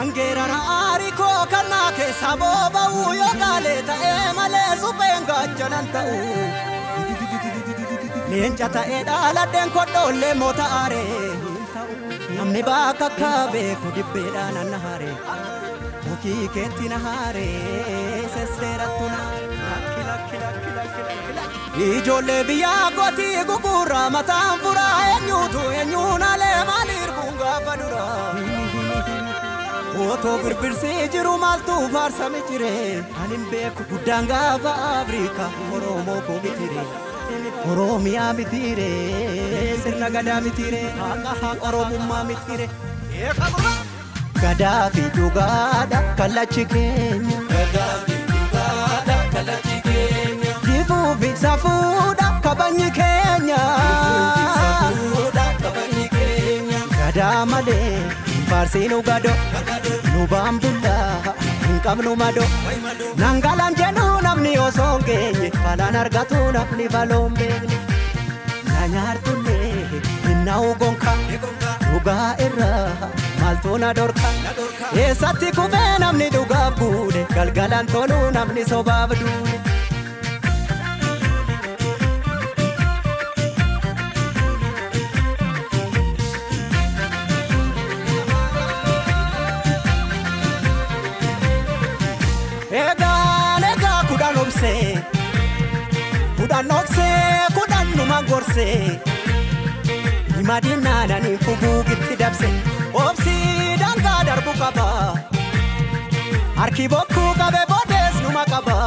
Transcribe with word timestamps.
Hangeeraan 0.00 0.50
aarikoo 0.50 1.46
kanaa 1.52 1.92
keessa 1.96 2.30
booba'u 2.42 3.02
yoo 3.20 3.32
gaalee 3.40 3.82
ta'ee 3.88 4.32
malee 4.38 4.70
supheen 4.82 5.26
gaachanaan 5.30 5.88
ta'u. 5.94 6.14
Leenca 8.30 8.68
ta'ee 8.76 9.00
dhaaladheen 9.08 9.70
kodhoollee 9.76 10.34
moota 10.42 10.64
aaree 10.78 11.30
namni 12.36 12.62
ba 12.70 12.78
akka 12.88 13.30
beeku 13.52 13.88
dhibbeedhaan 13.98 14.56
anna 14.62 14.78
haaree 14.86 15.16
mukii 16.08 16.48
keetti 16.56 16.88
na 16.94 16.98
haaree 17.06 18.24
sesseerattu 18.34 19.06
na. 19.14 19.20
Ijoollee 21.90 22.44
biyyaa 22.44 22.90
kootii 22.96 23.44
gugurraa 23.50 24.08
mataan 24.16 24.58
furaa 24.62 24.96
eenyu 25.12 25.39
Otoo 30.20 30.38
birbirsee 30.44 31.08
jiru 31.12 31.30
maaltu 31.42 31.74
faarsame 31.92 32.40
jire 32.48 32.70
anin 33.22 33.44
beeku 33.50 33.84
guddaan 33.90 34.26
gaafa 34.30 34.72
Afrikaa 34.88 35.48
Oromoo 35.76 36.16
koo 36.26 36.36
bitire. 36.44 36.82
Oromiyaa 37.70 38.32
mitire 38.38 38.88
sirna 39.84 40.10
gadaa 40.16 40.40
mitire 40.46 40.82
haqa 41.00 41.32
haqa 41.42 41.68
Oromummaa 41.68 42.24
mitire. 42.30 42.66
Gadaa 44.42 44.90
fi 44.96 45.02
dhugaadha 45.16 46.00
kallachi 46.20 46.64
keenya. 46.74 47.38
Gadaa 47.54 47.90
fi 48.06 48.16
dhugaadha 48.30 49.16
kallachi 49.34 49.76
keenya. 49.88 50.52
Jifuu 50.68 51.10
fi 51.22 51.30
safuudha 51.44 52.28
kabajni 52.48 52.90
keenya. 53.00 53.60
Jifuu 54.04 54.38
fi 54.50 54.60
safuudha 54.84 55.46
kabajni 55.64 56.06
keenya. 56.16 56.82
Gadaa 56.98 57.38
malee 57.52 57.94
faarsiinu 58.60 58.98
gado. 59.08 59.30
Nu 60.12 60.26
baambullaa 60.32 61.34
hin 61.66 61.78
qabnu 61.86 62.10
mado. 62.22 62.44
Nangalaan 63.22 63.74
jedhu 63.80 64.06
namni 64.26 64.52
osoo 64.66 64.88
hin 64.96 65.04
geenye 65.08 65.48
falaan 65.62 65.96
argatu 66.02 66.40
namni 66.56 66.88
faloon 66.94 67.32
beekne. 67.38 67.78
Na 68.68 68.80
nyaartullee 68.94 69.72
hinnaa'u 70.26 70.74
gonka. 70.82 71.14
Dhugaa 71.86 72.28
irraa 72.46 72.84
maaltu 73.40 73.78
na 73.84 73.94
dorka. 74.00 74.28
Eessatti 75.04 75.52
kufee 75.60 75.88
namni 76.04 76.28
dhugaaf 76.36 76.76
buune 76.82 77.24
galgalaan 77.34 77.86
toluu 77.94 78.24
namni 78.38 78.64
sobaaf 78.74 79.16
duune. 79.22 79.56
Egaa 94.38 95.02
kudhan 96.38 96.70
obsee 96.70 97.46
kudhan 97.54 97.86
numa 97.96 98.18
gorsee 98.28 99.00
himadiinaananii 100.36 101.36
fuguugitti 101.44 102.16
dabse 102.22 102.50
obsii 103.04 103.76
dangaa 103.82 104.20
darbu 104.28 104.52
qaba 104.60 104.86
harki 106.60 106.88
bokkuu 106.94 107.32
qabe 107.40 107.62
boodees 107.72 108.16
numa 108.22 108.44
qaba 108.52 108.78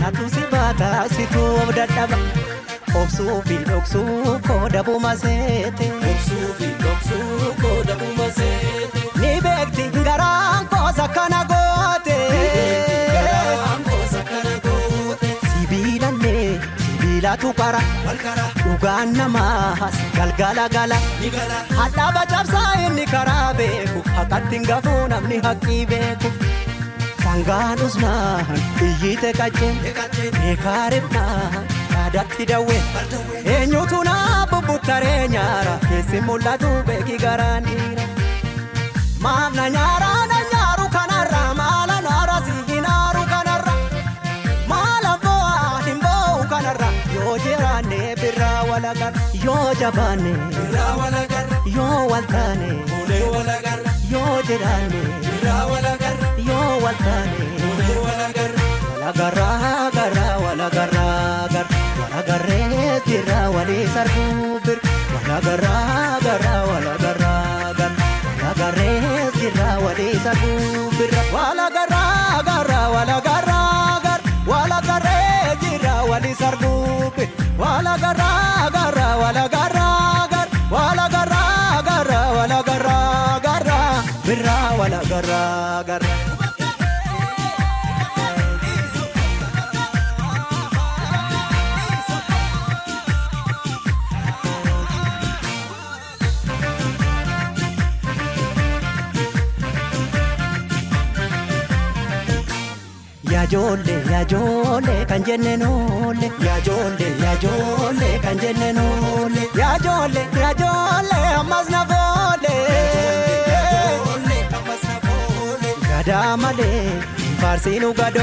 natu 0.00 0.28
si 0.34 0.42
baata 0.52 0.90
situ 1.16 1.44
of 1.62 1.74
dadhaba 1.78 2.18
obsuu 3.02 3.40
fi 3.48 3.56
dhoksuu 3.70 4.38
koo 4.48 4.64
dabuma 4.76 5.12
seete 5.24 5.86
obsuu 6.12 6.48
fi 6.60 6.68
dhoksuu 6.84 7.54
koo 7.62 7.78
dabuma 7.90 8.26
seete 8.38 9.00
ni 9.20 9.32
beekti 9.46 9.79
sibiilatu 17.30 17.52
qara 17.58 17.80
dhugaan 18.62 19.12
namaas 19.16 19.94
galgala 20.16 20.66
gala. 20.74 20.98
Hadhaaba 21.78 22.22
cabsaa 22.32 22.86
inni 22.86 23.04
karaa 23.06 23.54
beeku 23.58 24.00
haqatti 24.16 24.54
hin 24.56 24.64
gafuu 24.70 25.06
namni 25.12 25.38
haqqii 25.46 25.86
beeku 25.90 26.30
sangaan 27.22 27.78
usnaan 27.86 28.46
iyyite 28.86 29.30
qacceen 29.38 29.76
beekaarifnaan 30.38 31.64
yaadatti 31.94 32.46
dawwe 32.50 32.78
eenyutu 33.54 34.02
naa 34.10 34.46
bubbuttaree 34.52 35.28
nyaara 35.34 35.74
keessi 35.88 36.20
mul'atu 36.28 36.70
beeki 36.90 37.16
garaan 37.24 37.64
dhiira 37.70 38.06
maaf 39.26 39.52
na 39.60 39.68
nyaara 39.76 40.09
jabaanne 49.80 50.32
yoo 51.76 52.00
ulee 53.02 53.26
walagarra 53.34 53.92
yoo 54.12 54.34
walagarra 55.72 56.28
yoo 56.48 56.72
waltaane 56.84 57.44
ulee 57.70 57.96
walagarra 58.06 58.66
walagarra 58.92 59.48
garra 59.96 60.26
walagarra 60.44 61.06
garra 61.54 61.78
walagarree 62.00 63.00
jirra 63.08 63.38
walii 63.56 63.86
sarbuu 63.94 64.60
bir 64.66 64.78
walagarra 65.14 65.74
garra 66.26 66.54
walagarra 66.70 67.32
garra 67.78 68.08
walagarree 68.42 69.30
jirra 69.40 69.68
walii 69.86 70.14
sarbuu 70.26 70.90
birra 70.98 71.22
walagarra 71.36 72.02
garra 72.50 72.80
walagarra 72.96 73.60
garra 74.06 74.20
walagarree 74.52 75.56
jirra 75.64 75.94
walii 76.10 76.34
sarbuu 76.42 77.10
bir 77.16 77.28
walagarra 77.62 78.30
Yaajoole 103.50 103.94
yaajoole 104.12 104.94
kan 105.10 105.22
jenneen 105.26 105.62
oolle 105.68 106.28
yaajoole 106.46 107.06
yaajoole 107.22 108.10
kan 108.24 108.38
jenneen 108.42 108.78
oolle 108.82 109.42
yaajoole 109.60 110.22
yaajoole 110.40 111.16
ammas 111.38 111.68
na 111.74 111.80
foole. 111.90 112.54
Gadaa 115.88 116.36
malee 116.36 116.84
faarsiinu 117.40 117.92
gado. 118.00 118.22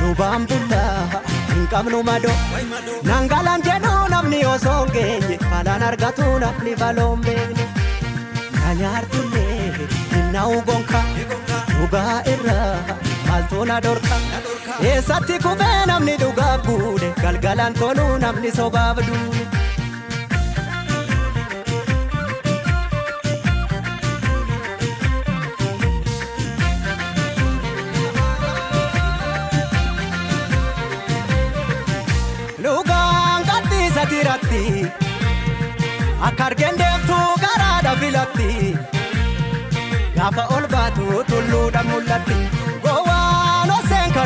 Nu 0.00 0.14
baambullaa 0.20 1.22
hin 1.54 1.66
qabnu 1.72 2.02
mado. 2.10 2.32
Nangalaan 3.10 3.62
jedhu 3.68 3.94
namni 4.14 4.44
osoo 4.54 4.78
hin 4.84 4.92
geenye 4.98 5.38
falaan 5.50 5.82
argatu 5.88 6.30
namni 6.44 6.76
faloon 6.84 7.20
beekne 7.26 7.66
na 8.60 8.74
nyaartullee 8.82 9.88
hinnaa'u 10.14 10.62
gonka 10.70 11.02
dhugaa 11.74 12.16
irraa 12.34 12.95
maaltu 13.50 13.66
na 13.66 13.80
dorka. 13.80 14.16
Eessatti 14.82 15.38
kufee 15.44 15.86
namni 15.86 16.16
dhugaaf 16.22 16.66
buune 16.66 17.12
galgalaan 17.22 17.74
toluu 17.74 18.18
namni 18.18 18.50
sobaaf 18.50 18.98
tiratti 34.10 34.60
akka 36.26 36.44
argeen 36.46 36.76
deemtuu 36.80 37.28
karaadha 37.44 37.92
filatti 38.00 38.50
gaafa 40.16 40.44
ol 40.56 40.66
baatu 40.74 41.06
tulluudha 41.30 41.82
mul'atti 41.88 42.38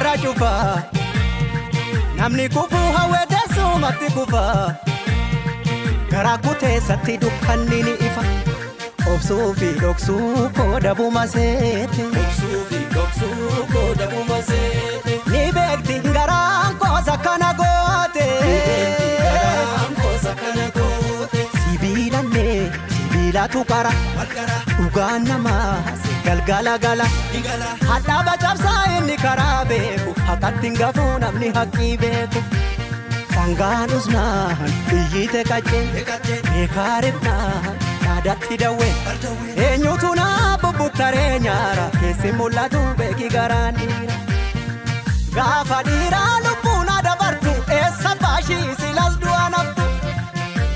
karra 0.01 0.17
cufa 0.23 0.83
namni 2.17 2.49
kufuu 2.49 2.93
hawwee 2.97 3.27
teessumatti 3.33 4.09
kufa. 4.17 4.43
Garaa 6.13 6.39
kuteessatti 6.39 7.17
dukkanni 7.23 7.83
ni 7.87 7.93
ifa. 8.07 8.25
Obsuu 9.15 9.55
fi 9.59 9.69
dhoksuu 9.83 10.49
koo 10.57 10.81
dabuma 10.87 11.27
seete 11.35 12.03
obsuu 12.23 12.61
fi 12.71 12.79
dhoksuu 12.95 13.67
koo 13.73 13.89
dabuma 14.01 14.39
seete 14.49 15.15
ni 15.33 15.43
beekti 15.57 15.99
garaan 16.17 16.77
koosa 16.83 17.17
kana 17.25 17.53
goote 17.61 18.29
sibiilallee 21.63 22.71
sibiilatu 22.95 23.65
qara 23.73 23.93
dhugaan 24.77 25.25
namaa 25.29 25.75
galgala 26.27 26.75
gala 26.85 27.07
hadhaaba 27.91 28.35
cabsaa 28.45 28.79
Akkatti 30.33 30.67
hin 30.67 30.77
gafuu 30.81 31.13
namni 31.23 31.49
haqqii 31.57 31.95
beeku. 32.03 32.41
Sangaan 33.35 33.91
usnaan 33.99 34.61
iyyite 34.99 35.41
qaccee 35.51 35.83
beekaa 36.51 37.01
ribnaan 37.05 37.67
yaadatti 38.05 38.59
dawwee. 38.63 38.93
Eenyutu 39.67 40.11
naa 40.21 40.59
bubbuttaree 40.63 41.39
nyaara 41.47 41.87
keessi 42.01 42.33
mul'atu 42.41 42.83
beeki 43.01 43.29
garaan 43.37 43.75
dhiira. 43.81 44.19
Gaafa 45.37 45.79
dhiiraa 45.89 46.37
lubbuun 46.47 46.89
dabartu 47.09 47.53
eessa 47.81 48.15
baashii 48.23 48.77
silas 48.85 49.19
du'a 49.25 49.45
naftu. 49.57 49.85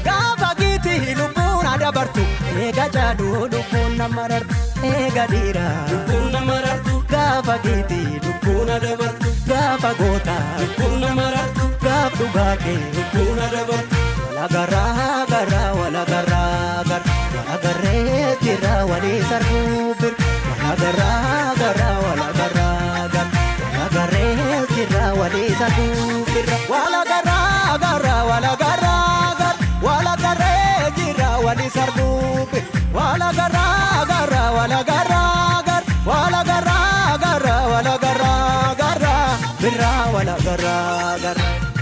Gaafa 0.09 0.51
giitii 0.61 1.15
lubbuun 1.23 1.71
dabartu 1.85 2.27
eega 2.67 2.89
jaaduu 2.99 3.41
lubbuun 3.55 3.97
nama 4.03 4.29
rartu. 4.35 4.54
Eega 5.15 5.27
dhiiraa 5.31 5.87
Lubbuun 5.91 6.25
nama 6.35 6.55
rartu, 6.65 6.95
gaafa 7.11 7.55
giitii 7.65 8.19
lubbuun 8.25 8.71
dabartu, 8.85 9.29
gaafa 9.49 9.91
gootaa 9.99 10.47
lubbuun 10.61 10.97
nama 11.03 11.27
rartu, 11.35 11.67
gaaf 11.85 12.17
dhugaa 12.19 12.55
kee. 12.65 12.81
lubbuun 12.97 13.39
dabartu. 13.55 14.01
Wala 14.27 14.49
garraa 14.55 15.21
garraa 15.33 15.71
wala 15.79 16.03
garraa 16.11 16.83
garraa 16.91 17.21
wala 17.37 17.57
garree 17.65 18.27
jirra 18.43 18.75
walii 18.91 19.21
sarbuu 19.31 19.95
bir. 20.01 20.15
Wala 20.51 20.75
garraa 20.83 21.55
garraa 21.63 21.97
wala 22.07 22.29
garraa 22.41 23.07
garraa 23.15 23.47
wala 23.71 23.87
garree 23.95 24.61
jirra 24.75 25.05
walii 25.21 25.51
wala 40.15 40.35
garraa 40.47 41.19
garraa 41.25 41.74